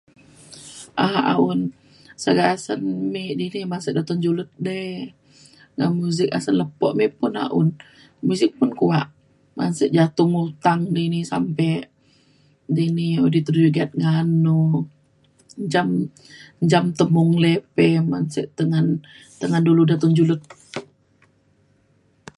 um 1.51 1.59
sagak 2.23 2.47
asen 2.55 2.79
dini 3.13 3.45
ban 3.71 3.79
sek 3.83 3.95
datun 3.97 4.23
julud 4.23 4.49
dei 4.65 4.87
ngan 5.75 5.89
muzik 5.99 6.29
asen 6.37 6.55
lepo 6.61 6.87
me 6.97 7.05
pun 7.19 7.31
a’un. 7.43 7.67
muzik 8.27 8.51
pun 8.57 8.69
kuak 8.79 9.07
ban 9.57 9.71
sek 9.77 9.93
jatung 9.97 10.31
utang 10.47 10.81
dini 10.95 11.19
sampe 11.31 11.69
dini 12.75 13.07
ngan 14.01 14.27
nu 14.45 14.57
njam 15.65 15.89
njam 16.65 16.85
tuk 16.97 17.09
mung 17.15 17.31
le 17.43 17.51
pe 17.75 17.85
sek 18.33 18.47
tengen 18.57 18.87
tengen 19.39 19.63
dulu 19.67 19.81
datun 19.89 20.11
julud. 20.17 20.41